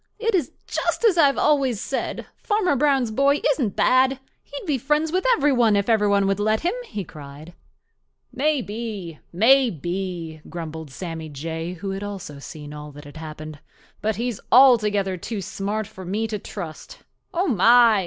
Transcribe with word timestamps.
It 0.17 0.33
is 0.33 0.51
just 0.65 1.05
as 1.05 1.15
I 1.15 1.27
have 1.27 1.37
always 1.37 1.79
said—Farmer 1.79 2.75
Brown's 2.75 3.11
boy 3.11 3.39
isn't 3.51 3.75
bad. 3.75 4.19
He'd 4.41 4.65
be 4.65 4.79
friends 4.79 5.11
with 5.11 5.23
every 5.37 5.53
one 5.53 5.75
if 5.75 5.89
every 5.89 6.07
one 6.07 6.25
would 6.25 6.39
let 6.39 6.61
him," 6.61 6.73
he 6.87 7.03
cried. 7.03 7.53
"Maybe, 8.33 9.19
maybe," 9.31 10.41
grumbled 10.49 10.89
Sammy 10.89 11.29
Jay, 11.29 11.73
who 11.73 11.99
also 12.03 12.33
had 12.33 12.41
seen 12.43 12.73
all 12.73 12.91
that 12.93 13.05
had 13.05 13.17
happened. 13.17 13.59
"But 14.01 14.15
he's 14.15 14.39
altogether 14.51 15.17
too 15.17 15.39
smart 15.39 15.85
for 15.85 16.03
me 16.03 16.25
to 16.29 16.39
trust. 16.39 17.03
Oh, 17.31 17.47
my! 17.47 17.99